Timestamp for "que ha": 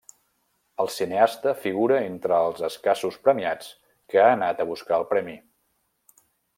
4.15-4.35